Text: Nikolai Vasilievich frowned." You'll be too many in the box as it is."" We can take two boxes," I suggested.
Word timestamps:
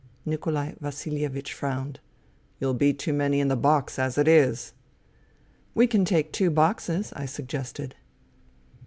Nikolai 0.25 0.71
Vasilievich 0.81 1.53
frowned." 1.53 1.99
You'll 2.59 2.73
be 2.73 2.91
too 2.91 3.13
many 3.13 3.39
in 3.39 3.49
the 3.49 3.55
box 3.55 3.99
as 3.99 4.17
it 4.17 4.27
is."" 4.27 4.73
We 5.75 5.85
can 5.85 6.05
take 6.05 6.33
two 6.33 6.49
boxes," 6.49 7.13
I 7.15 7.27
suggested. 7.27 7.93